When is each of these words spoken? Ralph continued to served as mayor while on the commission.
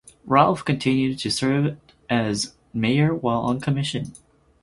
Ralph 0.25 0.65
continued 0.65 1.19
to 1.19 1.29
served 1.29 1.77
as 2.09 2.55
mayor 2.73 3.13
while 3.13 3.41
on 3.41 3.59
the 3.59 3.63
commission. 3.63 4.13